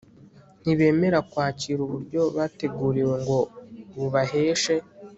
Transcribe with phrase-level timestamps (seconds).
[0.63, 3.39] Ntibemera kwakira uburyo bateguriwe ngo
[3.95, 4.75] bubaheshe